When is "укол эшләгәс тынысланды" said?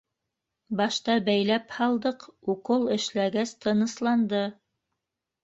2.55-4.43